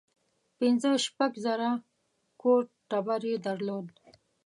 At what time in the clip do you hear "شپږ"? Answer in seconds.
1.05-1.31